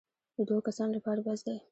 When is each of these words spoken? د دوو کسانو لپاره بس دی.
د 0.37 0.39
دوو 0.47 0.65
کسانو 0.67 0.91
لپاره 0.97 1.19
بس 1.27 1.39
دی. 1.47 1.57